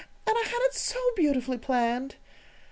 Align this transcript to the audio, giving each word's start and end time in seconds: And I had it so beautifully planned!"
And 0.25 0.35
I 0.35 0.41
had 0.47 0.57
it 0.63 0.73
so 0.73 0.97
beautifully 1.15 1.59
planned!" 1.59 2.15